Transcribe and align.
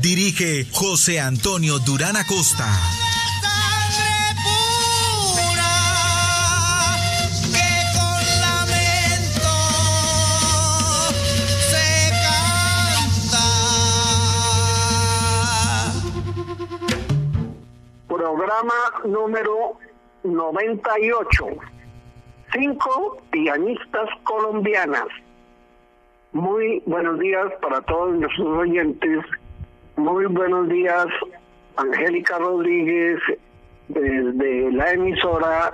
Dirige 0.00 0.64
José 0.72 1.18
Antonio 1.18 1.78
Durán 1.80 2.16
Acosta. 2.16 2.64
Programa 18.06 18.74
número 19.04 19.78
98. 20.22 21.46
Cinco 22.52 23.22
pianistas 23.32 24.08
colombianas. 24.22 25.06
Muy 26.32 26.82
buenos 26.86 27.18
días 27.18 27.52
para 27.60 27.80
todos 27.82 28.14
nuestros 28.14 28.58
oyentes. 28.58 29.24
Muy 29.98 30.26
buenos 30.26 30.68
días, 30.68 31.06
Angélica 31.74 32.38
Rodríguez, 32.38 33.18
desde 33.88 34.70
la 34.70 34.92
emisora, 34.92 35.72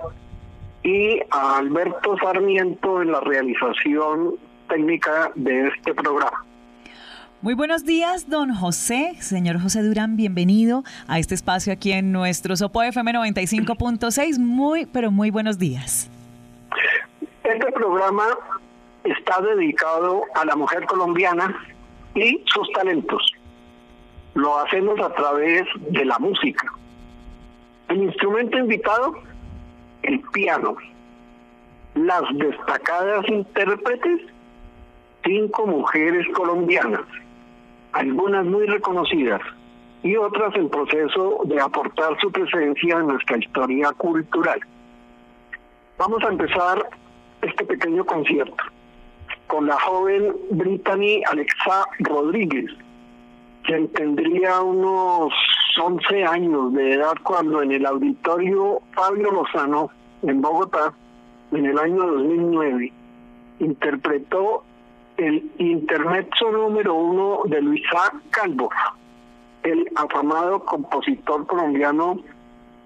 y 0.82 1.20
a 1.30 1.58
Alberto 1.58 2.16
Sarmiento 2.16 3.02
en 3.02 3.12
la 3.12 3.20
realización 3.20 4.36
técnica 4.66 5.30
de 5.34 5.68
este 5.68 5.92
programa. 5.92 6.42
Muy 7.42 7.52
buenos 7.52 7.84
días, 7.84 8.30
don 8.30 8.54
José. 8.54 9.12
Señor 9.20 9.60
José 9.60 9.82
Durán, 9.82 10.16
bienvenido 10.16 10.84
a 11.06 11.18
este 11.18 11.34
espacio 11.34 11.74
aquí 11.74 11.92
en 11.92 12.10
nuestro 12.10 12.56
Sopo 12.56 12.82
FM 12.82 13.12
95.6. 13.12 14.38
Muy, 14.38 14.86
pero 14.86 15.10
muy 15.10 15.30
buenos 15.30 15.58
días. 15.58 16.10
Este 17.42 17.72
programa 17.72 18.24
está 19.04 19.42
dedicado 19.42 20.22
a 20.34 20.46
la 20.46 20.56
mujer 20.56 20.86
colombiana 20.86 21.54
y 22.14 22.42
sus 22.46 22.72
talentos. 22.72 23.34
Lo 24.34 24.58
hacemos 24.58 25.00
a 25.00 25.12
través 25.14 25.64
de 25.90 26.04
la 26.04 26.18
música. 26.18 26.72
El 27.88 28.02
instrumento 28.02 28.58
invitado, 28.58 29.14
el 30.02 30.20
piano. 30.32 30.76
Las 31.94 32.22
destacadas 32.34 33.28
intérpretes, 33.28 34.20
cinco 35.24 35.66
mujeres 35.66 36.26
colombianas, 36.34 37.02
algunas 37.92 38.44
muy 38.44 38.66
reconocidas 38.66 39.40
y 40.02 40.16
otras 40.16 40.54
en 40.56 40.68
proceso 40.68 41.40
de 41.44 41.60
aportar 41.60 42.18
su 42.20 42.30
presencia 42.30 42.98
en 42.98 43.06
nuestra 43.06 43.38
historia 43.38 43.92
cultural. 43.92 44.60
Vamos 45.96 46.22
a 46.24 46.28
empezar 46.28 46.88
este 47.40 47.64
pequeño 47.64 48.04
concierto 48.04 48.62
con 49.46 49.66
la 49.66 49.78
joven 49.80 50.34
Brittany 50.50 51.22
Alexa 51.30 51.84
Rodríguez, 52.00 52.70
tendría 53.64 54.60
unos 54.60 55.32
11 55.82 56.24
años 56.24 56.72
de 56.74 56.94
edad 56.94 57.14
cuando 57.22 57.62
en 57.62 57.72
el 57.72 57.86
auditorio 57.86 58.80
Fabio 58.92 59.30
Lozano, 59.30 59.90
en 60.22 60.40
Bogotá, 60.40 60.92
en 61.52 61.66
el 61.66 61.78
año 61.78 62.06
2009, 62.06 62.92
interpretó 63.60 64.64
el 65.16 65.50
intermezzo 65.58 66.50
número 66.50 66.94
uno 66.94 67.40
de 67.46 67.62
Luisa 67.62 68.12
Calvo, 68.30 68.70
el 69.62 69.88
afamado 69.96 70.64
compositor 70.64 71.46
colombiano 71.46 72.20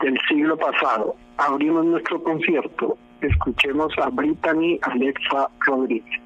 del 0.00 0.19
siglo 0.28 0.56
pasado. 0.56 1.17
Abrimos 1.38 1.84
nuestro 1.87 2.22
concierto. 2.22 2.97
Escuchemos 3.21 3.93
a 3.99 4.11
Brittany 4.11 4.78
Alexa 4.83 5.49
Rodríguez. 5.67 6.21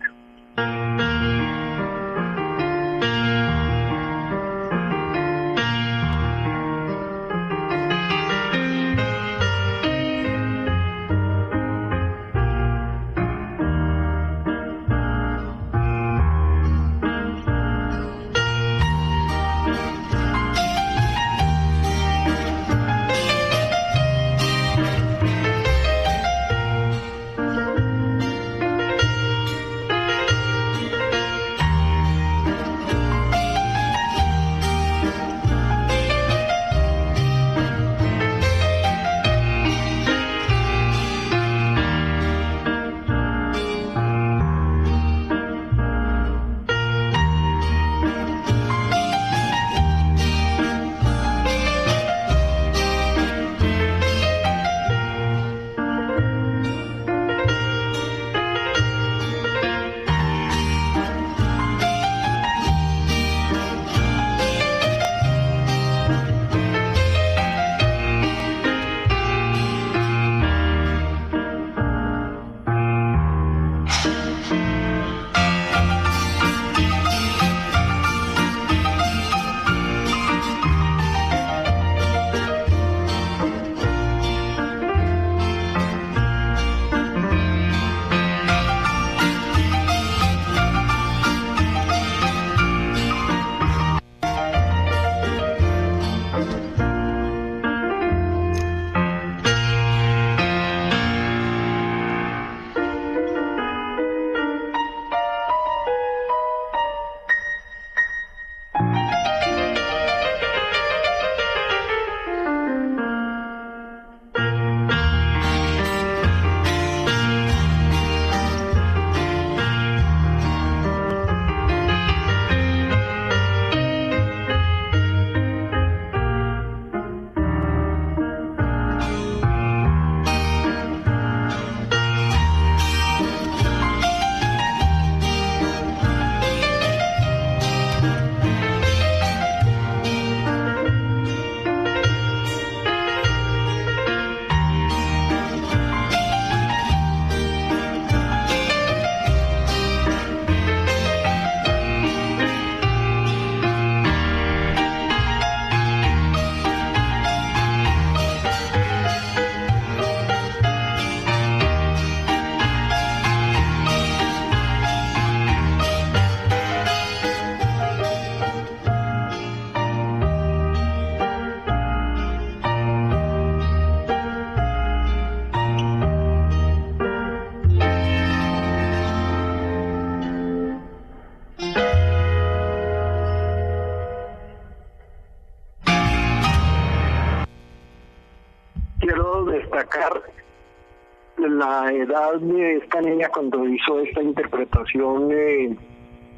Edad 191.92 192.34
de 192.41 192.77
esta 192.77 193.00
niña 193.00 193.28
cuando 193.28 193.66
hizo 193.66 194.00
esta 194.00 194.22
interpretación 194.22 195.30
eh, 195.33 195.77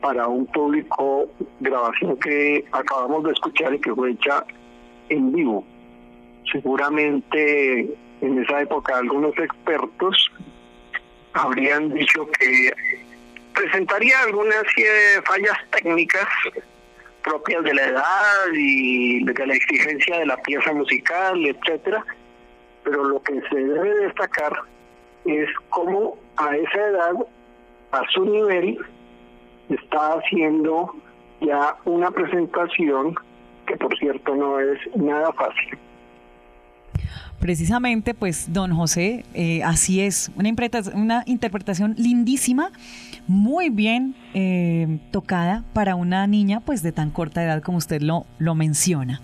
para 0.00 0.26
un 0.28 0.46
público, 0.46 1.28
grabación 1.60 2.16
que 2.18 2.64
acabamos 2.72 3.24
de 3.24 3.32
escuchar 3.32 3.74
y 3.74 3.80
que 3.80 3.94
fue 3.94 4.10
hecha 4.10 4.44
en 5.08 5.32
vivo. 5.32 5.64
Seguramente 6.52 7.88
en 8.20 8.42
esa 8.42 8.60
época 8.60 8.98
algunos 8.98 9.36
expertos 9.38 10.30
habrían 11.32 11.92
dicho 11.92 12.26
que 12.38 12.72
presentaría 13.54 14.20
algunas 14.26 14.64
eh, 14.76 15.20
fallas 15.24 15.56
técnicas 15.70 16.28
propias 17.22 17.64
de 17.64 17.74
la 17.74 17.86
edad 17.86 18.52
y 18.52 19.24
de 19.24 19.46
la 19.46 19.54
exigencia 19.54 20.18
de 20.18 20.26
la 20.26 20.36
pieza 20.36 20.72
musical, 20.74 21.44
etcétera, 21.46 22.04
pero 22.84 23.02
lo 23.04 23.22
que 23.22 23.40
se 23.48 23.56
debe 23.56 23.94
destacar 24.06 24.52
es 25.24 25.48
cómo 25.70 26.16
a 26.36 26.56
esa 26.56 26.88
edad, 26.88 27.12
a 27.92 28.02
su 28.12 28.24
nivel, 28.24 28.78
está 29.68 30.14
haciendo 30.14 30.94
ya 31.40 31.76
una 31.84 32.10
presentación 32.10 33.14
que 33.66 33.76
por 33.76 33.96
cierto 33.98 34.34
no 34.34 34.60
es 34.60 34.78
nada 34.96 35.32
fácil. 35.32 35.78
Precisamente, 37.40 38.14
pues, 38.14 38.52
don 38.52 38.74
José, 38.74 39.24
eh, 39.34 39.62
así 39.64 40.00
es, 40.00 40.30
una, 40.36 40.50
una 40.94 41.22
interpretación 41.26 41.94
lindísima 41.98 42.70
muy 43.26 43.68
bien 43.68 44.14
eh, 44.34 44.98
tocada 45.10 45.64
para 45.72 45.94
una 45.94 46.26
niña 46.26 46.60
pues 46.60 46.82
de 46.82 46.92
tan 46.92 47.10
corta 47.10 47.42
edad 47.42 47.62
como 47.62 47.78
usted 47.78 48.02
lo, 48.02 48.26
lo 48.38 48.54
menciona. 48.54 49.20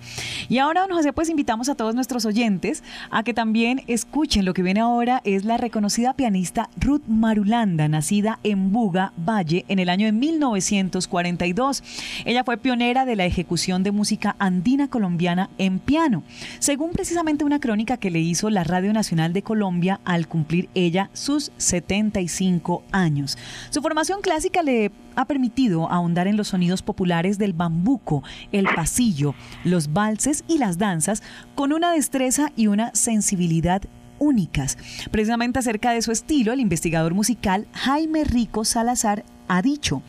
Y 0.49 0.59
ahora, 0.59 0.83
don 0.83 0.97
José, 0.97 1.13
pues 1.13 1.29
invitamos 1.29 1.69
a 1.69 1.75
todos 1.75 1.95
nuestros 1.95 2.25
oyentes 2.25 2.83
a 3.11 3.23
que 3.23 3.35
también 3.35 3.83
escuchen 3.89 4.45
lo 4.45 4.55
que 4.55 4.63
viene 4.63 4.81
ahora 4.81 5.21
es 5.25 5.45
la 5.45 5.57
reconocida 5.57 6.15
pianista 6.15 6.71
Ruth 6.77 7.03
Marulanda, 7.09 7.89
nacida 7.89 8.39
en 8.45 8.73
Buga, 8.73 9.13
Valle, 9.17 9.65
en 9.69 9.79
el 9.81 9.89
año 9.89 10.07
de 10.07 10.13
1942. 10.13 11.83
Ella 12.25 12.45
fue 12.45 12.57
pionera 12.57 13.05
de 13.05 13.17
la 13.17 13.27
ejecución 13.27 13.83
de 13.83 13.91
música 13.91 14.37
andina 14.39 14.89
colombiana 14.89 15.51
en 15.59 15.79
piano, 15.79 16.23
según 16.59 16.93
precisamente 16.93 17.45
una 17.45 17.61
crónica 17.61 17.97
que 17.97 18.11
le 18.11 18.21
hizo 18.21 18.49
la 18.51 18.65
Radio 18.65 18.93
Nacional 18.93 19.33
de 19.33 19.43
Colombia 19.43 20.01
al 20.05 20.29
cumplir 20.29 20.69
ella 20.75 21.11
sus 21.13 21.53
75 21.57 22.85
años. 22.93 23.37
Su 23.71 23.83
formación 23.83 24.21
clásica 24.21 24.63
le 24.63 24.93
ha 25.17 25.25
permitido 25.25 25.91
ahondar 25.91 26.27
en 26.27 26.37
los 26.37 26.49
sonidos 26.49 26.83
populares 26.83 27.39
del 27.39 27.53
bambuco, 27.53 28.23
el 28.53 28.67
pasillo, 28.75 29.35
los 29.65 29.93
valses 29.93 30.45
y 30.49 30.59
las 30.59 30.79
danzas 30.79 31.23
con 31.55 31.73
una 31.73 31.93
destreza 31.93 32.53
y 32.57 32.67
una 32.67 32.95
sensibilidad 32.95 33.83
únicas. 34.19 34.79
Precisamente 35.11 35.59
acerca 35.59 35.93
de 35.93 36.03
su 36.03 36.13
estilo, 36.13 36.53
el 36.53 36.61
investigador 36.61 37.15
musical 37.15 37.67
Jaime 37.73 38.25
Rico 38.25 38.65
Salazar 38.65 39.25
ha 39.49 39.63
dicho, 39.63 40.03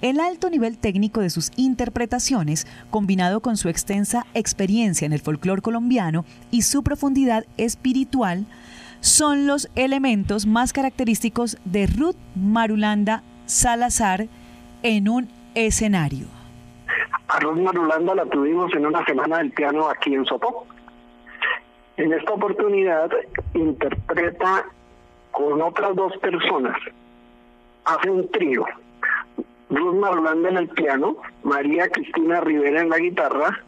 el 0.00 0.18
alto 0.18 0.50
nivel 0.50 0.76
técnico 0.76 1.20
de 1.20 1.30
sus 1.30 1.52
interpretaciones, 1.54 2.66
combinado 2.90 3.40
con 3.40 3.56
su 3.56 3.68
extensa 3.68 4.26
experiencia 4.34 5.06
en 5.06 5.12
el 5.12 5.20
folclore 5.20 5.62
colombiano 5.62 6.24
y 6.50 6.62
su 6.62 6.82
profundidad 6.82 7.44
espiritual, 7.56 8.46
son 9.00 9.46
los 9.46 9.68
elementos 9.76 10.46
más 10.46 10.72
característicos 10.72 11.56
de 11.64 11.86
Ruth 11.86 12.16
Marulanda 12.34 13.22
Salazar 13.50 14.26
en 14.82 15.08
un 15.08 15.28
escenario. 15.54 16.26
A 17.28 17.40
Ruth 17.40 17.58
Marulanda 17.58 18.14
la 18.14 18.26
tuvimos 18.26 18.72
en 18.74 18.86
una 18.86 19.04
semana 19.04 19.38
del 19.38 19.50
piano 19.50 19.88
aquí 19.88 20.14
en 20.14 20.24
Sopó. 20.24 20.66
En 21.96 22.12
esta 22.12 22.32
oportunidad 22.32 23.10
interpreta 23.54 24.64
con 25.32 25.60
otras 25.60 25.94
dos 25.96 26.16
personas, 26.18 26.76
hace 27.84 28.08
un 28.08 28.30
trío. 28.30 28.64
Ruth 29.68 29.94
Marulanda 29.96 30.48
en 30.48 30.56
el 30.56 30.68
piano, 30.68 31.16
María 31.42 31.88
Cristina 31.88 32.40
Rivera 32.40 32.82
en 32.82 32.88
la 32.88 32.98
guitarra 32.98 33.58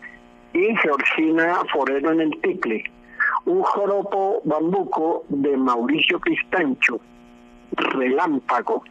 y 0.52 0.75
Georgina 0.76 1.61
Forero 1.73 2.12
en 2.12 2.20
el 2.20 2.40
tiple 2.40 2.85
un 3.44 3.62
joropo 3.62 4.40
bambuco 4.44 5.25
de 5.28 5.56
Mauricio 5.56 6.20
Cristancho, 6.20 7.00
Relámpago. 7.73 8.85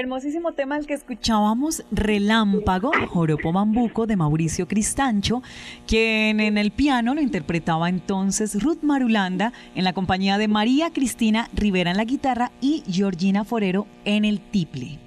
Hermosísimo 0.00 0.52
tema 0.52 0.78
el 0.78 0.86
que 0.86 0.94
escuchábamos, 0.94 1.84
Relámpago, 1.92 2.90
Joropo 3.10 3.52
Bambuco 3.52 4.06
de 4.06 4.16
Mauricio 4.16 4.66
Cristancho, 4.66 5.42
quien 5.86 6.40
en 6.40 6.56
el 6.56 6.70
piano 6.70 7.14
lo 7.14 7.20
interpretaba 7.20 7.90
entonces 7.90 8.62
Ruth 8.62 8.78
Marulanda 8.80 9.52
en 9.74 9.84
la 9.84 9.92
compañía 9.92 10.38
de 10.38 10.48
María 10.48 10.90
Cristina 10.90 11.48
Rivera 11.52 11.90
en 11.90 11.98
la 11.98 12.04
guitarra 12.04 12.50
y 12.62 12.82
Georgina 12.90 13.44
Forero 13.44 13.86
en 14.06 14.24
el 14.24 14.40
tiple. 14.40 14.98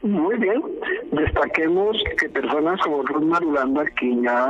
Muy 0.00 0.38
bien, 0.38 0.62
destaquemos 1.12 1.98
que 2.18 2.30
personas 2.30 2.80
como 2.80 3.02
Ruth 3.02 3.24
Marulanda, 3.24 3.84
que 4.00 4.22
ya 4.22 4.48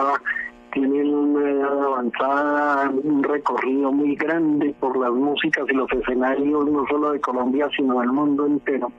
tienen 0.72 1.14
una 1.14 1.50
edad 1.50 1.84
avanzada, 1.84 2.90
un 2.90 3.22
recorrido 3.22 3.92
muy 3.92 4.14
grande 4.16 4.74
por 4.80 4.96
las 4.96 5.12
músicas 5.12 5.64
y 5.68 5.74
los 5.74 5.90
escenarios, 5.92 6.68
no 6.68 6.84
solo 6.88 7.12
de 7.12 7.20
Colombia, 7.20 7.68
sino 7.76 8.00
del 8.00 8.12
mundo 8.12 8.46
entero. 8.46 8.90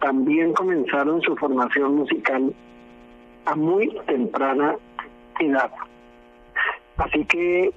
También 0.00 0.52
comenzaron 0.52 1.20
su 1.22 1.36
formación 1.36 1.96
musical 1.96 2.54
a 3.46 3.54
muy 3.54 3.88
temprana 4.06 4.76
edad. 5.40 5.70
Así 6.96 7.24
que 7.24 7.72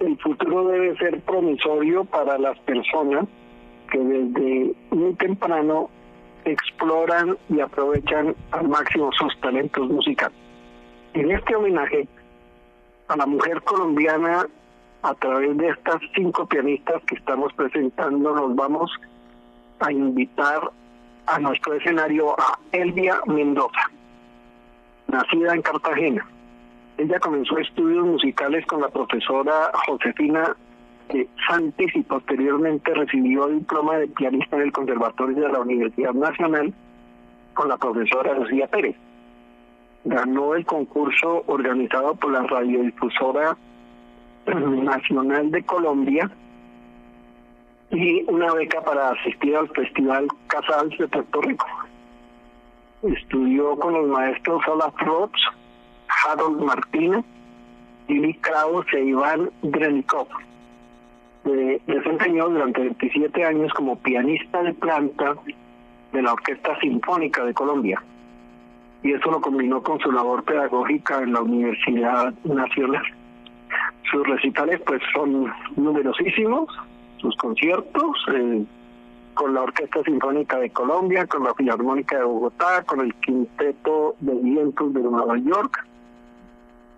el 0.00 0.18
futuro 0.18 0.68
debe 0.68 0.96
ser 0.96 1.20
promisorio 1.20 2.04
para 2.04 2.38
las 2.38 2.58
personas 2.60 3.26
que 3.90 3.98
desde 3.98 4.74
muy 4.90 5.14
temprano 5.14 5.90
exploran 6.44 7.36
y 7.48 7.60
aprovechan 7.60 8.34
al 8.52 8.68
máximo 8.68 9.10
sus 9.12 9.38
talentos 9.40 9.88
musicales. 9.88 10.49
En 11.12 11.28
este 11.32 11.56
homenaje 11.56 12.06
a 13.08 13.16
la 13.16 13.26
mujer 13.26 13.60
colombiana, 13.62 14.46
a 15.02 15.14
través 15.14 15.56
de 15.56 15.68
estas 15.68 16.00
cinco 16.14 16.46
pianistas 16.46 17.02
que 17.04 17.16
estamos 17.16 17.52
presentando, 17.54 18.32
nos 18.32 18.54
vamos 18.54 18.92
a 19.80 19.90
invitar 19.90 20.70
a 21.26 21.38
nuestro 21.40 21.74
escenario 21.74 22.38
a 22.38 22.58
Elvia 22.70 23.20
Mendoza, 23.26 23.90
nacida 25.08 25.54
en 25.54 25.62
Cartagena. 25.62 26.26
Ella 26.96 27.18
comenzó 27.18 27.58
estudios 27.58 28.06
musicales 28.06 28.64
con 28.66 28.80
la 28.80 28.88
profesora 28.88 29.72
Josefina 29.86 30.54
de 31.08 31.28
Santis 31.48 31.96
y 31.96 32.02
posteriormente 32.02 32.94
recibió 32.94 33.48
diploma 33.48 33.96
de 33.96 34.06
pianista 34.06 34.56
en 34.56 34.62
el 34.62 34.72
Conservatorio 34.72 35.42
de 35.42 35.52
la 35.52 35.60
Universidad 35.60 36.14
Nacional 36.14 36.72
con 37.54 37.68
la 37.68 37.76
profesora 37.78 38.34
Lucía 38.34 38.68
Pérez 38.68 38.94
ganó 40.04 40.54
el 40.54 40.64
concurso 40.64 41.44
organizado 41.46 42.14
por 42.14 42.32
la 42.32 42.42
Radiodifusora 42.42 43.56
Nacional 44.46 45.50
de 45.50 45.62
Colombia 45.64 46.30
y 47.90 48.22
una 48.30 48.52
beca 48.54 48.80
para 48.82 49.10
asistir 49.10 49.56
al 49.56 49.68
Festival 49.70 50.28
Casals 50.46 50.96
de 50.96 51.08
Puerto 51.08 51.40
Rico. 51.42 51.66
Estudió 53.02 53.76
con 53.76 53.94
los 53.94 54.06
maestros 54.08 54.62
Olaf 54.68 54.94
Rops, 55.00 55.40
Harold 56.24 56.62
Martínez, 56.62 57.24
Lili 58.08 58.34
Kraus 58.34 58.86
e 58.92 59.04
Iván 59.04 59.50
Drenikov. 59.62 60.28
Se 61.44 61.80
desempeñó 61.86 62.48
durante 62.48 62.82
27 62.82 63.44
años 63.44 63.72
como 63.72 63.98
pianista 63.98 64.62
de 64.62 64.74
planta 64.74 65.34
de 66.12 66.22
la 66.22 66.32
Orquesta 66.34 66.78
Sinfónica 66.80 67.44
de 67.44 67.54
Colombia 67.54 68.02
y 69.02 69.12
eso 69.12 69.30
lo 69.30 69.40
combinó 69.40 69.82
con 69.82 69.98
su 70.00 70.12
labor 70.12 70.42
pedagógica 70.44 71.22
en 71.22 71.32
la 71.32 71.40
Universidad 71.40 72.34
Nacional. 72.44 73.02
Sus 74.10 74.26
recitales 74.26 74.80
pues 74.84 75.00
son 75.14 75.52
numerosísimos, 75.76 76.68
sus 77.18 77.34
conciertos 77.36 78.16
eh, 78.34 78.64
con 79.34 79.54
la 79.54 79.62
Orquesta 79.62 80.02
Sinfónica 80.02 80.58
de 80.58 80.70
Colombia, 80.70 81.26
con 81.26 81.44
la 81.44 81.54
Filarmónica 81.54 82.18
de 82.18 82.24
Bogotá, 82.24 82.82
con 82.84 83.00
el 83.00 83.14
Quinteto 83.14 84.16
de 84.20 84.34
Vientos 84.34 84.92
de 84.92 85.00
Nueva 85.00 85.38
York. 85.38 85.86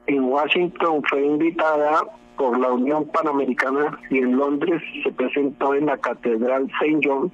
En 0.06 0.24
Washington 0.24 1.02
fue 1.08 1.24
invitada 1.24 2.02
por 2.36 2.58
la 2.58 2.72
Unión 2.72 3.06
Panamericana 3.12 3.96
y 4.10 4.18
en 4.18 4.36
Londres 4.36 4.82
se 5.04 5.12
presentó 5.12 5.74
en 5.74 5.86
la 5.86 5.98
Catedral 5.98 6.68
St. 6.80 7.00
John 7.04 7.30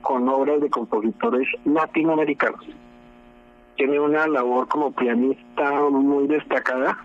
con 0.00 0.28
obras 0.28 0.60
de 0.60 0.70
compositores 0.70 1.46
latinoamericanos 1.64 2.64
tiene 3.78 4.00
una 4.00 4.26
labor 4.26 4.66
como 4.66 4.90
pianista 4.90 5.88
muy 5.88 6.26
destacada 6.26 6.98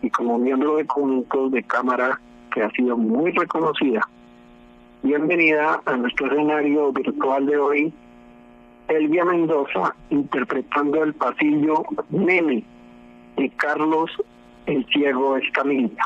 y 0.00 0.08
como 0.10 0.38
miembro 0.38 0.76
de 0.76 0.86
conjuntos 0.86 1.50
de 1.50 1.62
cámara 1.64 2.20
que 2.52 2.62
ha 2.62 2.70
sido 2.70 2.96
muy 2.96 3.32
reconocida. 3.32 4.08
Bienvenida 5.02 5.82
a 5.84 5.96
nuestro 5.96 6.28
escenario 6.28 6.92
virtual 6.92 7.46
de 7.46 7.58
hoy, 7.58 7.92
Elvia 8.86 9.24
Mendoza 9.24 9.96
interpretando 10.10 11.02
el 11.02 11.14
pasillo 11.14 11.82
Nene 12.10 12.62
de 13.36 13.50
Carlos 13.50 14.10
el 14.66 14.86
Ciego 14.86 15.36
Escamilla. 15.36 16.04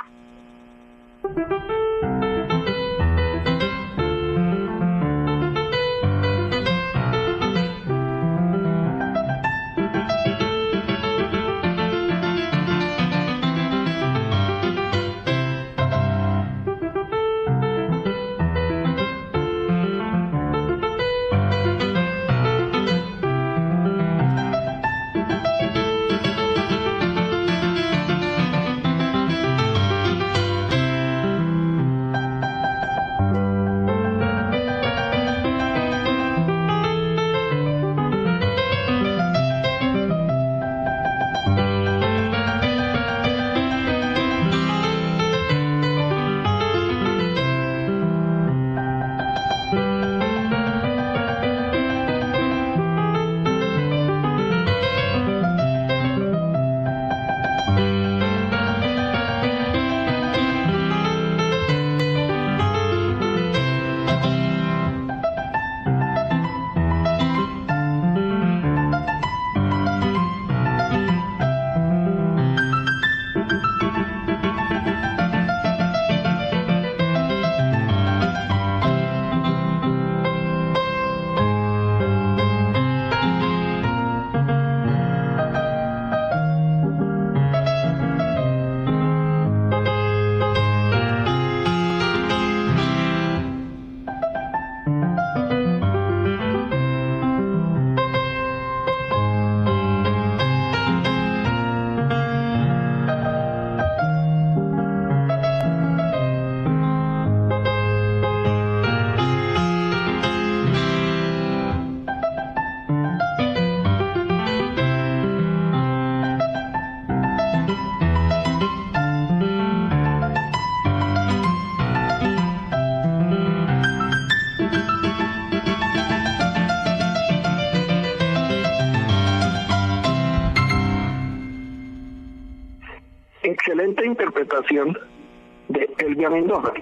De 135.68 135.90
Elvia 135.98 136.30
Mendoza. 136.30 136.72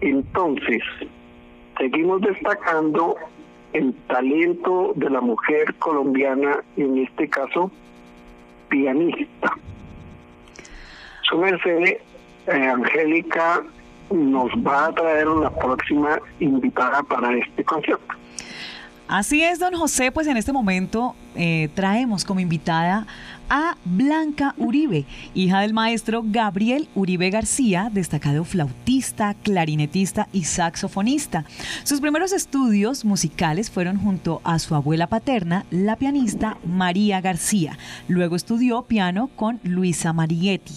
Entonces, 0.00 0.82
seguimos 1.78 2.20
destacando 2.22 3.16
el 3.72 3.94
talento 4.08 4.92
de 4.96 5.10
la 5.10 5.20
mujer 5.20 5.74
colombiana, 5.76 6.62
en 6.76 6.98
este 6.98 7.28
caso 7.28 7.70
pianista. 8.68 9.56
Su 11.22 11.38
merced, 11.38 11.84
eh, 11.84 12.00
Angélica, 12.46 13.62
nos 14.10 14.50
va 14.66 14.86
a 14.86 14.92
traer 14.92 15.28
una 15.28 15.50
próxima 15.50 16.18
invitada 16.40 17.02
para 17.02 17.34
este 17.36 17.64
concierto. 17.64 18.14
Así 19.08 19.42
es, 19.42 19.58
don 19.58 19.74
José, 19.74 20.10
pues 20.10 20.26
en 20.26 20.36
este 20.36 20.52
momento 20.52 21.14
eh, 21.34 21.68
traemos 21.74 22.24
como 22.24 22.40
invitada 22.40 23.06
a 23.54 23.76
Blanca 23.84 24.54
Uribe, 24.56 25.04
hija 25.34 25.60
del 25.60 25.74
maestro 25.74 26.22
Gabriel 26.24 26.88
Uribe 26.94 27.28
García, 27.28 27.90
destacado 27.92 28.44
flautista, 28.44 29.34
clarinetista 29.34 30.26
y 30.32 30.44
saxofonista. 30.44 31.44
Sus 31.84 32.00
primeros 32.00 32.32
estudios 32.32 33.04
musicales 33.04 33.70
fueron 33.70 33.98
junto 33.98 34.40
a 34.42 34.58
su 34.58 34.74
abuela 34.74 35.06
paterna, 35.06 35.66
la 35.70 35.96
pianista 35.96 36.56
María 36.64 37.20
García. 37.20 37.76
Luego 38.08 38.36
estudió 38.36 38.84
piano 38.84 39.28
con 39.36 39.60
Luisa 39.64 40.14
Marietti. 40.14 40.72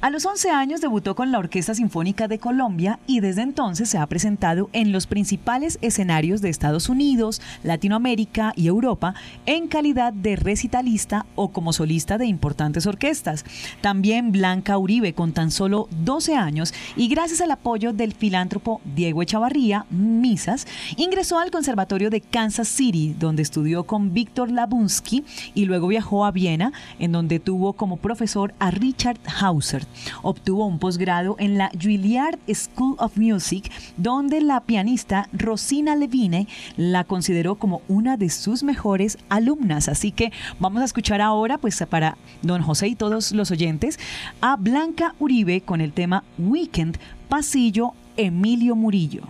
A 0.00 0.08
los 0.08 0.24
11 0.24 0.48
años 0.48 0.80
debutó 0.80 1.14
con 1.14 1.30
la 1.30 1.38
Orquesta 1.38 1.74
Sinfónica 1.74 2.26
de 2.26 2.38
Colombia 2.38 3.00
y 3.06 3.20
desde 3.20 3.42
entonces 3.42 3.90
se 3.90 3.98
ha 3.98 4.06
presentado 4.06 4.70
en 4.72 4.92
los 4.92 5.06
principales 5.06 5.78
escenarios 5.82 6.40
de 6.40 6.48
Estados 6.48 6.88
Unidos, 6.88 7.42
Latinoamérica 7.62 8.54
y 8.56 8.66
Europa 8.66 9.14
en 9.44 9.68
calidad 9.68 10.14
de 10.14 10.36
recitalista 10.36 11.26
o 11.34 11.50
como 11.50 11.74
solista 11.74 12.13
de 12.18 12.26
importantes 12.26 12.86
orquestas. 12.86 13.44
También 13.80 14.32
Blanca 14.32 14.78
Uribe, 14.78 15.12
con 15.14 15.32
tan 15.32 15.50
solo 15.50 15.88
12 16.04 16.34
años 16.36 16.74
y 16.96 17.08
gracias 17.08 17.40
al 17.40 17.50
apoyo 17.50 17.92
del 17.92 18.12
filántropo 18.12 18.80
Diego 18.84 19.22
Echavarría, 19.22 19.86
Misas, 19.90 20.66
ingresó 20.96 21.38
al 21.38 21.50
Conservatorio 21.50 22.10
de 22.10 22.20
Kansas 22.20 22.68
City, 22.68 23.14
donde 23.18 23.42
estudió 23.42 23.84
con 23.84 24.12
Víctor 24.12 24.50
Labunsky 24.50 25.24
y 25.54 25.64
luego 25.64 25.88
viajó 25.88 26.24
a 26.24 26.30
Viena, 26.30 26.72
en 26.98 27.12
donde 27.12 27.40
tuvo 27.40 27.74
como 27.74 27.96
profesor 27.96 28.54
a 28.58 28.70
Richard 28.70 29.18
Hauser. 29.40 29.86
Obtuvo 30.22 30.66
un 30.66 30.78
posgrado 30.78 31.36
en 31.38 31.58
la 31.58 31.70
Juilliard 31.80 32.38
School 32.52 32.96
of 32.98 33.16
Music, 33.16 33.70
donde 33.96 34.40
la 34.40 34.60
pianista 34.60 35.28
Rosina 35.32 35.96
Levine 35.96 36.48
la 36.76 37.04
consideró 37.04 37.56
como 37.56 37.82
una 37.88 38.16
de 38.16 38.30
sus 38.30 38.62
mejores 38.62 39.18
alumnas. 39.28 39.88
Así 39.88 40.12
que 40.12 40.32
vamos 40.58 40.82
a 40.82 40.84
escuchar 40.84 41.20
ahora, 41.20 41.58
pues 41.58 41.74
para 41.94 42.16
don 42.42 42.60
José 42.60 42.88
y 42.88 42.96
todos 42.96 43.30
los 43.30 43.52
oyentes 43.52 44.00
a 44.40 44.56
Blanca 44.56 45.14
Uribe 45.20 45.60
con 45.60 45.80
el 45.80 45.92
tema 45.92 46.24
Weekend 46.38 46.98
Pasillo 47.28 47.92
Emilio 48.16 48.74
Murillo. 48.74 49.22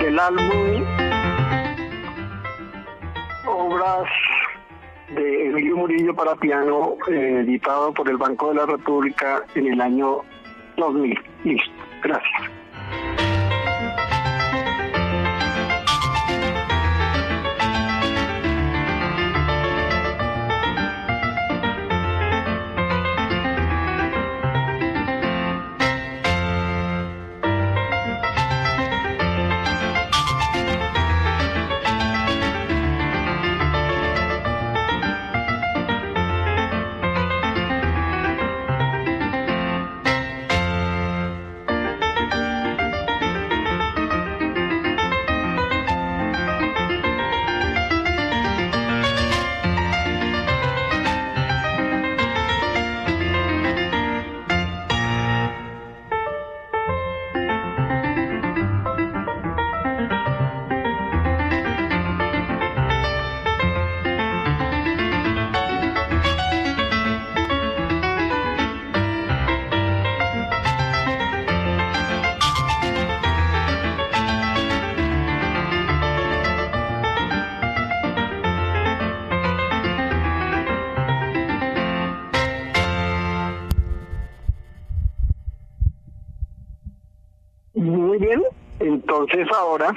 Del 0.00 0.18
álbum 0.18 0.84
Obras 3.46 4.08
de 5.14 5.46
Emilio 5.46 5.76
Murillo 5.76 6.12
para 6.12 6.34
piano, 6.34 6.96
eh, 7.08 7.44
editado 7.46 7.94
por 7.94 8.10
el 8.10 8.16
Banco 8.16 8.48
de 8.48 8.56
la 8.56 8.66
República 8.66 9.44
en 9.54 9.74
el 9.74 9.80
año 9.80 10.22
2000. 10.76 11.16
Listo, 11.44 11.70
gracias. 12.02 12.57
Entonces 89.30 89.54
ahora, 89.54 89.94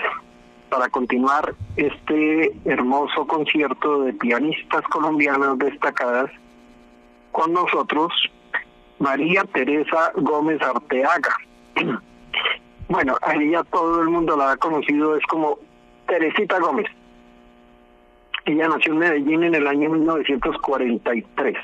para 0.67 0.89
continuar 0.89 1.55
este 1.77 2.51
hermoso 2.65 3.25
concierto 3.25 4.01
de 4.03 4.11
pianistas 4.11 4.83
colombianas 4.89 5.57
destacadas, 5.57 6.29
con 7.31 7.53
nosotros 7.53 8.11
María 8.99 9.45
Teresa 9.45 10.11
Gómez 10.15 10.61
Arteaga. 10.61 11.35
Bueno, 12.89 13.15
a 13.21 13.35
ella 13.35 13.63
todo 13.71 14.01
el 14.01 14.09
mundo 14.09 14.35
la 14.35 14.51
ha 14.51 14.57
conocido, 14.57 15.15
es 15.15 15.25
como 15.27 15.59
Teresita 16.07 16.59
Gómez. 16.59 16.87
Ella 18.43 18.67
nació 18.67 18.91
en 18.91 18.99
Medellín 18.99 19.43
en 19.45 19.55
el 19.55 19.65
año 19.65 19.91
1943. 19.91 21.55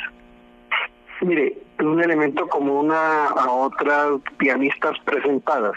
Mire, 1.19 1.58
un 1.80 2.01
elemento 2.01 2.47
común 2.47 2.93
a 2.93 3.45
otras 3.51 4.21
pianistas 4.38 4.97
presentadas 5.03 5.75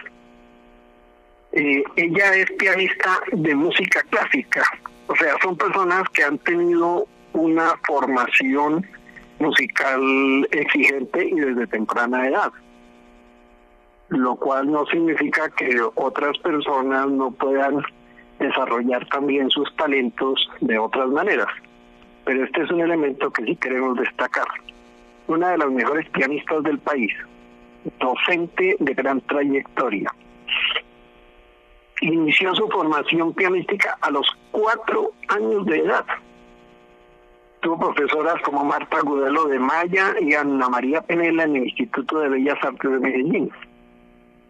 eh, 1.52 1.82
ella 1.96 2.34
es 2.36 2.50
pianista 2.52 3.18
de 3.32 3.54
música 3.56 4.02
clásica, 4.08 4.62
o 5.08 5.16
sea, 5.16 5.34
son 5.42 5.56
personas 5.56 6.08
que 6.10 6.22
han 6.22 6.38
tenido 6.38 7.08
una 7.32 7.74
formación 7.88 8.86
musical 9.40 10.46
exigente 10.52 11.28
y 11.28 11.34
desde 11.34 11.66
temprana 11.66 12.28
edad, 12.28 12.52
lo 14.10 14.36
cual 14.36 14.70
no 14.70 14.86
significa 14.86 15.48
que 15.50 15.76
otras 15.96 16.38
personas 16.38 17.08
no 17.08 17.32
puedan 17.32 17.82
desarrollar 18.38 19.04
también 19.08 19.50
sus 19.50 19.74
talentos 19.74 20.48
de 20.60 20.78
otras 20.78 21.08
maneras, 21.08 21.48
pero 22.24 22.44
este 22.44 22.62
es 22.62 22.70
un 22.70 22.80
elemento 22.80 23.30
que 23.32 23.44
sí 23.44 23.56
queremos 23.56 23.98
destacar. 23.98 24.46
Una 25.26 25.50
de 25.50 25.58
las 25.58 25.70
mejores 25.70 26.08
pianistas 26.10 26.62
del 26.62 26.78
país, 26.78 27.12
docente 27.98 28.76
de 28.78 28.94
gran 28.94 29.20
trayectoria 29.22 30.12
inició 32.00 32.54
su 32.54 32.68
formación 32.68 33.32
pianística 33.34 33.98
a 34.00 34.10
los 34.10 34.26
cuatro 34.50 35.12
años 35.28 35.66
de 35.66 35.78
edad. 35.78 36.04
Tuvo 37.60 37.78
profesoras 37.78 38.40
como 38.42 38.64
Marta 38.64 39.00
Gudelo 39.00 39.46
de 39.46 39.58
Maya 39.58 40.14
y 40.20 40.34
Ana 40.34 40.68
María 40.68 41.02
Penela 41.02 41.44
en 41.44 41.56
el 41.56 41.64
Instituto 41.64 42.20
de 42.20 42.30
Bellas 42.30 42.58
Artes 42.62 42.90
de 42.90 42.98
Medellín. 42.98 43.50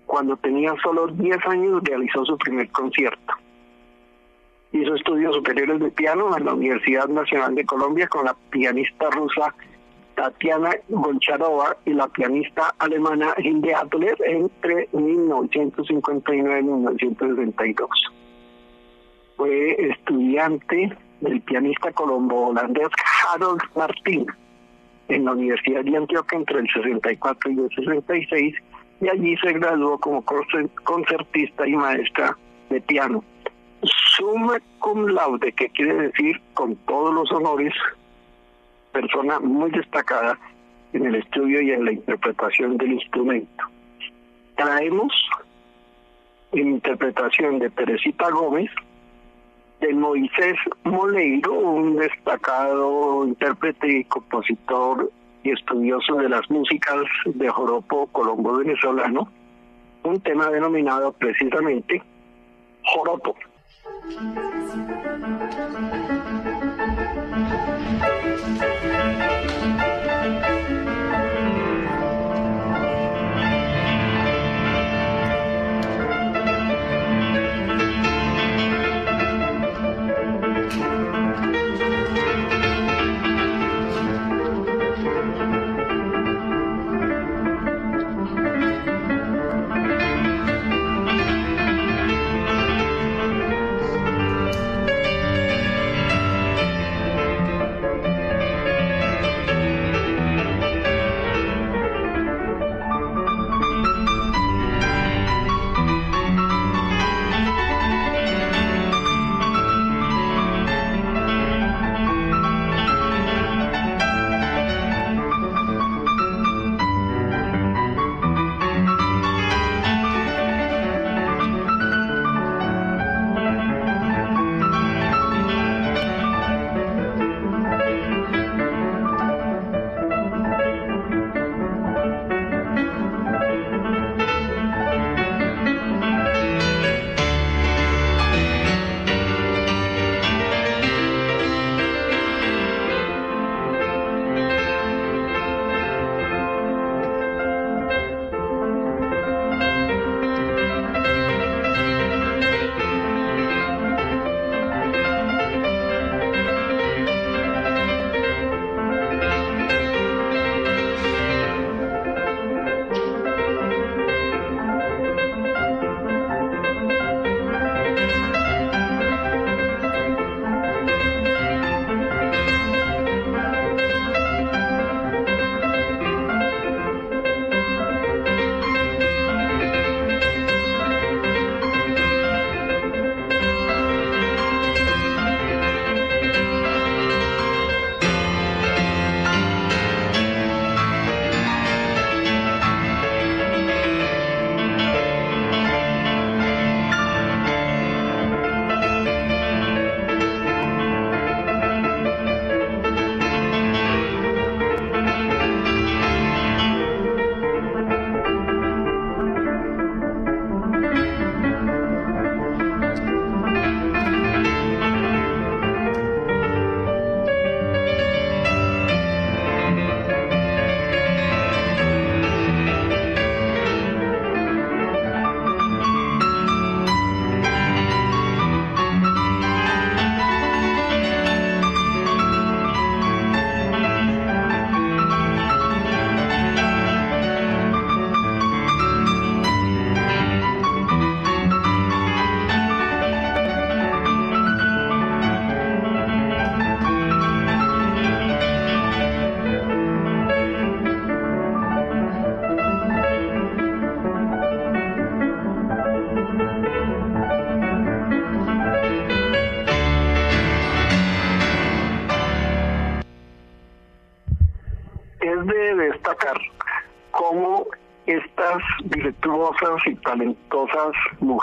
Cuando 0.06 0.36
tenía 0.36 0.74
solo 0.82 1.08
10 1.08 1.38
años 1.46 1.82
realizó 1.84 2.24
su 2.24 2.38
primer 2.38 2.70
concierto. 2.70 3.34
Hizo 4.72 4.94
estudios 4.94 5.34
superiores 5.34 5.80
de 5.80 5.90
piano 5.90 6.36
en 6.36 6.44
la 6.44 6.54
Universidad 6.54 7.08
Nacional 7.08 7.56
de 7.56 7.64
Colombia 7.64 8.06
con 8.06 8.24
la 8.24 8.36
pianista 8.50 9.10
rusa 9.10 9.54
Tatiana 10.20 10.76
Goncharova 10.90 11.78
y 11.86 11.94
la 11.94 12.06
pianista 12.08 12.74
alemana 12.78 13.32
Hilde 13.38 13.74
Adler 13.74 14.18
entre 14.26 14.86
1959 14.92 16.60
y 16.60 16.62
1962. 16.62 17.88
Fue 19.38 19.88
estudiante 19.88 20.94
del 21.22 21.40
pianista 21.40 21.90
colombo-holandés 21.92 22.88
Harold 23.32 23.62
Martin 23.74 24.26
en 25.08 25.24
la 25.24 25.32
Universidad 25.32 25.84
de 25.84 25.96
Antioquia 25.96 26.38
entre 26.38 26.58
el 26.58 26.68
64 26.70 27.50
y 27.52 27.58
el 27.58 27.70
66 27.70 28.54
y 29.00 29.08
allí 29.08 29.36
se 29.38 29.54
graduó 29.54 29.98
como 29.98 30.22
concertista 30.84 31.66
y 31.66 31.76
maestra 31.76 32.36
de 32.68 32.78
piano. 32.82 33.24
Summa 34.18 34.58
cum 34.80 35.06
laude, 35.06 35.50
que 35.52 35.70
quiere 35.70 35.94
decir 35.94 36.38
con 36.52 36.76
todos 36.84 37.14
los 37.14 37.32
honores 37.32 37.72
persona 38.92 39.38
muy 39.40 39.70
destacada 39.70 40.38
en 40.92 41.06
el 41.06 41.16
estudio 41.16 41.60
y 41.60 41.70
en 41.72 41.84
la 41.84 41.92
interpretación 41.92 42.76
del 42.76 42.92
instrumento. 42.92 43.64
Traemos 44.56 45.12
en 46.52 46.68
interpretación 46.68 47.58
de 47.58 47.70
Teresita 47.70 48.28
Gómez, 48.30 48.70
de 49.80 49.94
Moisés 49.94 50.56
Moleiro, 50.84 51.52
un 51.52 51.96
destacado 51.96 53.24
intérprete 53.24 53.98
y 53.98 54.04
compositor 54.04 55.10
y 55.42 55.52
estudioso 55.52 56.16
de 56.16 56.28
las 56.28 56.50
músicas 56.50 57.04
de 57.24 57.48
joropo 57.48 58.06
colombo 58.08 58.58
venezolano, 58.58 59.30
un 60.02 60.20
tema 60.20 60.50
denominado 60.50 61.12
precisamente 61.12 62.02
joropo. 62.84 63.36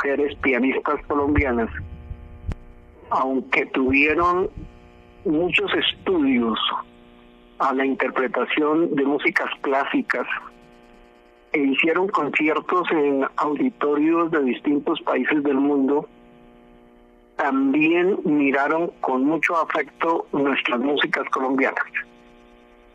Mujeres 0.08 0.38
pianistas 0.38 1.06
colombianas, 1.08 1.70
aunque 3.10 3.66
tuvieron 3.68 4.50
muchos 5.26 5.70
estudios 5.74 6.58
a 7.60 7.74
la 7.74 7.86
interpretación 7.86 8.96
de 8.96 9.04
músicas 9.04 9.50
clásicas 9.62 10.26
e 11.52 11.60
hicieron 11.60 12.08
conciertos 12.08 12.90
en 12.92 13.26
auditorios 13.36 14.32
de 14.32 14.44
distintos 14.44 15.02
países 15.02 15.44
del 15.44 15.58
mundo, 15.58 16.08
también 17.36 18.18
miraron 18.24 18.92
con 19.02 19.26
mucho 19.26 19.58
afecto 19.58 20.26
nuestras 20.32 20.80
músicas 20.80 21.28
colombianas 21.32 21.86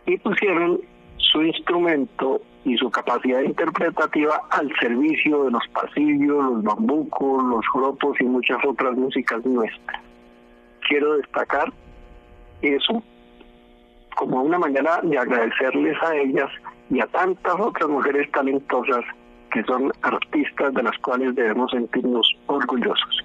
y 0.07 0.17
pusieron 0.17 0.81
su 1.19 1.43
instrumento 1.43 2.41
y 2.65 2.77
su 2.77 2.91
capacidad 2.91 3.41
interpretativa 3.41 4.41
al 4.51 4.73
servicio 4.81 5.45
de 5.45 5.51
los 5.51 5.67
pasillos, 5.69 6.45
los 6.45 6.63
bambucos, 6.63 7.45
los 7.45 7.65
grupos 7.75 8.21
y 8.21 8.25
muchas 8.25 8.59
otras 8.65 8.97
músicas 8.97 9.45
nuestras. 9.45 10.03
Quiero 10.89 11.17
destacar 11.17 11.73
eso 12.63 13.03
como 14.17 14.43
una 14.43 14.59
manera 14.59 15.01
de 15.03 15.19
agradecerles 15.19 15.97
a 16.03 16.17
ellas 16.17 16.51
y 16.91 17.01
a 17.01 17.07
tantas 17.07 17.55
otras 17.59 17.89
mujeres 17.89 18.31
talentosas 18.31 19.05
que 19.53 19.63
son 19.65 19.93
artistas 20.03 20.73
de 20.75 20.83
las 20.83 20.97
cuales 20.99 21.35
debemos 21.35 21.71
sentirnos 21.71 22.27
orgullosos. 22.47 23.22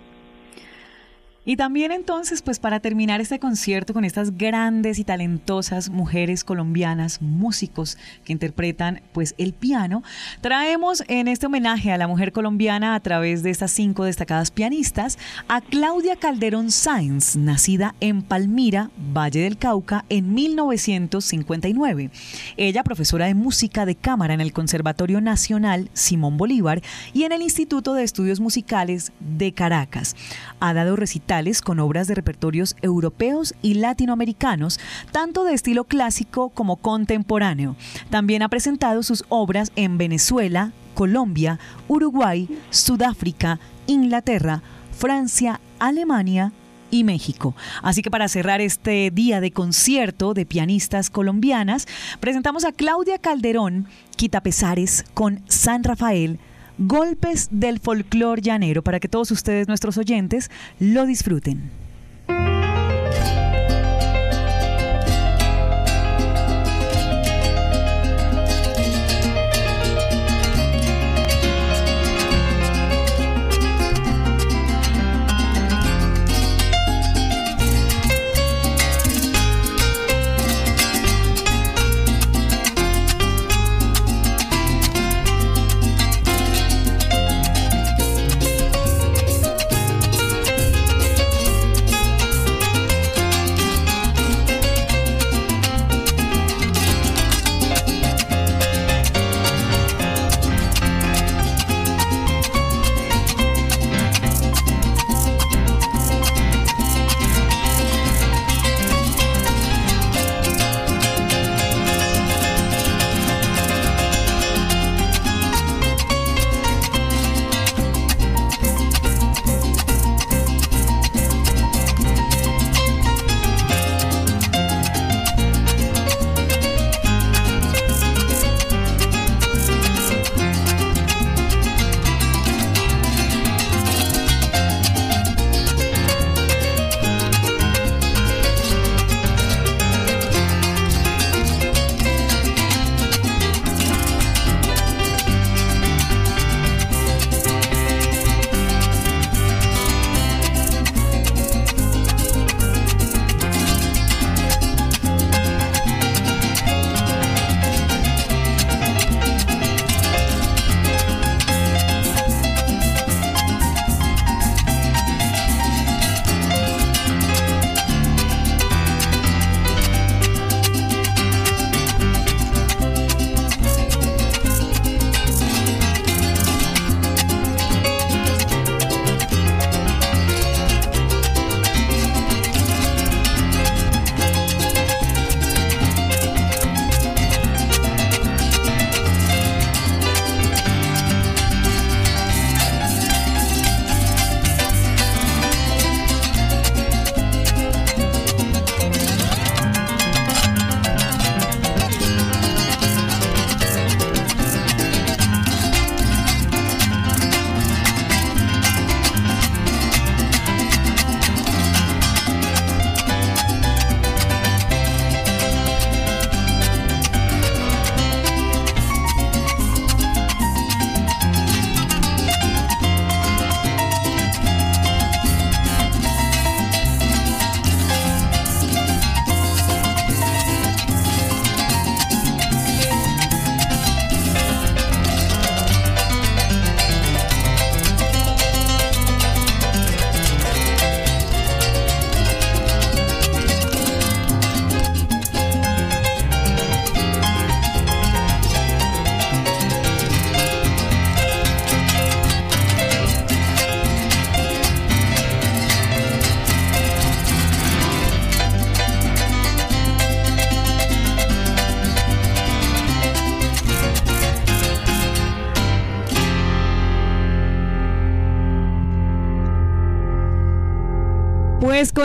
Y 1.50 1.56
también 1.56 1.94
entonces, 1.94 2.42
pues 2.42 2.60
para 2.60 2.82
terminar 2.82 3.22
este 3.22 3.40
concierto 3.40 3.94
con 3.94 4.04
estas 4.04 4.38
grandes 4.38 5.00
y 5.00 5.06
talentosas 5.06 5.90
mujeres 5.90 6.44
colombianas, 6.44 7.22
músicos 7.22 7.98
que 8.26 8.34
interpretan 8.34 9.00
pues 9.14 9.34
el 9.38 9.54
piano, 9.54 10.04
traemos 10.42 11.06
en 11.08 11.30
este 11.30 11.46
homenaje 11.46 11.94
a 11.94 11.98
la 11.98 12.10
mujer 12.10 12.34
colombiana 12.34 12.96
a 12.96 13.00
través 13.00 13.44
de 13.44 13.52
estas 13.52 13.72
cinco 13.72 14.04
destacadas 14.04 14.52
pianistas 14.52 15.18
a 15.48 15.62
Claudia 15.62 16.18
Calderón 16.18 16.70
Sáenz, 16.70 17.38
nacida 17.38 17.96
en 18.02 18.24
Palmira, 18.24 18.92
Valle 18.98 19.40
del 19.40 19.58
Cauca, 19.58 20.04
en 20.10 20.34
1959. 20.34 22.12
Ella, 22.58 22.84
profesora 22.84 23.28
de 23.28 23.36
música 23.36 23.86
de 23.86 23.96
cámara 23.96 24.34
en 24.34 24.42
el 24.42 24.52
Conservatorio 24.52 25.22
Nacional 25.22 25.92
Simón 25.94 26.36
Bolívar 26.36 26.82
y 27.14 27.24
en 27.24 27.32
el 27.32 27.42
Instituto 27.42 27.94
de 27.94 28.04
Estudios 28.04 28.42
Musicales 28.42 29.14
de 29.22 29.54
Caracas. 29.54 30.18
Ha 30.60 30.74
dado 30.74 30.98
recitales 30.98 31.37
con 31.64 31.80
obras 31.80 32.08
de 32.08 32.16
repertorios 32.16 32.76
europeos 32.82 33.54
y 33.62 33.76
latinoamericanos, 33.76 34.80
tanto 35.12 35.44
de 35.44 35.54
estilo 35.54 35.84
clásico 35.84 36.50
como 36.50 36.78
contemporáneo. 36.78 37.76
También 38.10 38.42
ha 38.42 38.50
presentado 38.50 39.04
sus 39.04 39.24
obras 39.30 39.72
en 39.76 40.00
Venezuela, 40.00 40.72
Colombia, 40.96 41.60
Uruguay, 41.88 42.50
Sudáfrica, 42.72 43.60
Inglaterra, 43.86 44.64
Francia, 44.98 45.62
Alemania 45.78 46.54
y 46.90 47.04
México. 47.04 47.56
Así 47.84 48.02
que 48.02 48.10
para 48.10 48.30
cerrar 48.30 48.60
este 48.60 49.12
día 49.12 49.40
de 49.40 49.52
concierto 49.52 50.34
de 50.34 50.48
pianistas 50.48 51.12
colombianas, 51.12 51.88
presentamos 52.20 52.66
a 52.66 52.72
Claudia 52.72 53.20
Calderón, 53.20 53.86
Quitapesares 54.16 55.06
con 55.14 55.44
San 55.48 55.84
Rafael, 55.84 56.40
golpes 56.78 57.48
del 57.52 57.80
folclor 57.80 58.42
llanero 58.42 58.82
para 58.82 59.00
que 59.00 59.08
todos 59.08 59.32
ustedes, 59.32 59.68
nuestros 59.68 59.98
oyentes, 59.98 60.52
lo 60.80 61.06
disfruten. 61.06 61.87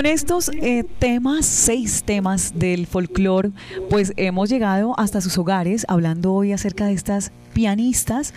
Con 0.03 0.11
estos 0.11 0.49
eh, 0.49 0.83
temas, 0.99 1.47
seis 1.47 2.03
temas 2.03 2.59
del 2.59 2.89
folclore, 2.89 3.53
pues 3.89 4.13
hemos 4.17 4.51
llegado 4.51 4.99
hasta 4.99 5.21
sus 5.21 5.39
hogares 5.39 5.87
hablando 5.87 6.33
hoy 6.33 6.51
acerca 6.51 6.87
de 6.87 6.95
estas 6.95 7.31
pianistas 7.53 8.35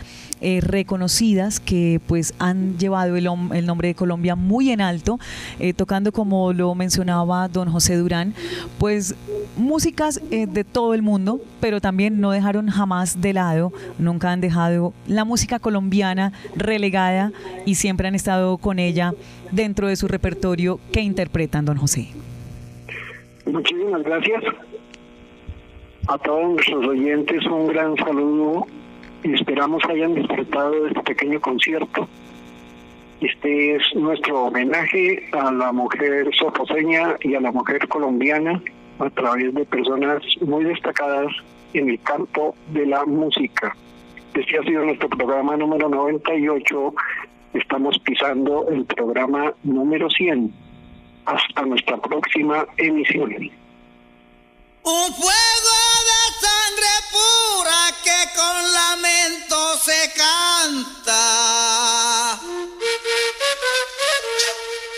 eh, 0.48 0.62
reconocidas 0.62 1.60
que 1.60 2.00
pues 2.06 2.36
han 2.38 2.78
llevado 2.78 3.16
el, 3.16 3.28
el, 3.52 3.66
nombre 3.66 3.88
de 3.88 3.96
Colombia 3.96 4.36
muy 4.36 4.70
en 4.70 4.80
alto, 4.80 5.18
eh, 5.58 5.74
tocando 5.74 6.12
como 6.12 6.54
lo 6.54 6.76
mencionaba 6.76 7.48
don 7.48 7.68
José 7.72 7.96
Durán, 7.96 8.36
pues 8.78 9.16
músicas 9.58 10.22
eh, 10.30 10.46
de 10.46 10.64
todo 10.64 10.94
el 10.94 11.02
mundo, 11.02 11.42
pero 11.60 11.82
también 11.82 12.22
no 12.22 12.30
dejaron 12.30 12.68
jamás 12.68 13.22
de 13.22 13.34
lado, 13.34 13.74
nunca 13.98 14.32
han 14.32 14.40
dejado 14.40 14.94
la 15.08 15.26
música 15.26 15.58
colombiana 15.58 16.32
relegada 16.56 17.32
y 17.66 17.74
siempre 17.74 18.08
han 18.08 18.14
estado 18.14 18.60
con 18.60 18.78
ella 18.78 19.16
dentro 19.52 19.88
de 19.88 19.96
su 19.96 20.08
repertorio 20.08 20.80
que 20.92 21.02
interpretan, 21.02 21.66
don 21.66 21.78
José. 21.78 22.10
Muchísimas 23.48 24.04
gracias. 24.04 24.44
A 26.08 26.20
todos 26.20 26.54
nuestros 26.54 26.86
oyentes, 26.86 27.44
un 27.48 27.66
gran 27.66 27.98
saludo 27.98 28.68
esperamos 29.34 29.84
hayan 29.86 30.14
disfrutado 30.14 30.72
de 30.72 30.90
este 30.90 31.02
pequeño 31.02 31.42
concierto. 31.42 32.08
Este 33.22 33.76
es 33.76 33.84
nuestro 33.96 34.46
homenaje 34.46 35.28
a 35.32 35.52
la 35.52 35.72
mujer 35.72 36.30
soposeña 36.38 37.16
y 37.22 37.34
a 37.36 37.42
la 37.42 37.52
mujer 37.52 37.88
colombiana 37.88 38.62
a 39.00 39.10
través 39.10 39.54
de 39.54 39.66
personas 39.66 40.22
muy 40.42 40.66
destacadas 40.66 41.32
en 41.74 41.90
el 41.90 42.00
campo 42.02 42.56
de 42.72 42.86
la 42.86 43.06
música. 43.06 43.76
Este 44.34 44.60
ha 44.60 44.64
sido 44.64 44.84
nuestro 44.84 45.10
programa 45.10 45.56
número 45.56 45.90
98. 45.90 46.94
Estamos 47.54 47.98
pisando 48.00 48.68
el 48.70 48.86
programa 48.86 49.54
número 49.64 50.10
100. 50.10 50.54
Hasta 51.26 51.66
nuestra 51.66 51.98
próxima 51.98 52.66
emisión. 52.78 53.32
Un 54.84 55.14
fuego 55.14 55.85
pura 57.12 57.95
que 58.04 58.19
con 58.36 58.74
lamento 58.74 59.80
se 59.84 60.12
canta. 60.15 61.15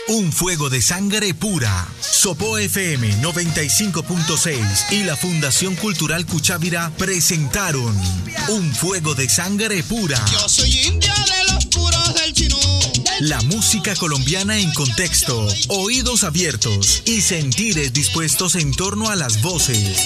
Un 0.09 0.31
fuego 0.31 0.69
de 0.69 0.81
sangre 0.81 1.33
pura. 1.33 1.87
Sopo 1.99 2.57
FM 2.57 3.21
95.6 3.21 4.91
y 4.91 5.03
la 5.03 5.17
Fundación 5.17 5.75
Cultural 5.75 6.25
Cuchávira 6.25 6.91
presentaron 6.97 7.93
Un 8.47 8.73
fuego 8.73 9.15
de 9.15 9.27
sangre 9.27 9.83
pura. 9.83 10.23
Yo 10.31 10.47
soy 10.47 10.71
india 10.85 11.13
de 11.13 11.53
los 11.53 11.65
puros 11.65 12.13
del 12.13 12.33
chinú. 12.33 12.57
La 13.19 13.41
música 13.41 13.95
colombiana 13.95 14.59
en 14.59 14.71
contexto, 14.73 15.47
oídos 15.69 16.23
abiertos 16.23 17.01
y 17.05 17.21
sentires 17.21 17.91
dispuestos 17.91 18.55
en 18.55 18.71
torno 18.73 19.09
a 19.09 19.15
las 19.15 19.41
voces, 19.41 20.05